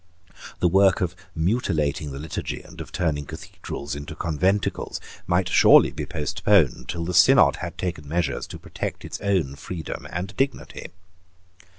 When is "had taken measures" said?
7.57-8.47